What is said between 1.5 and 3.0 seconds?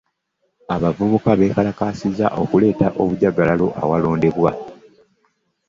bakyasinze okuleeta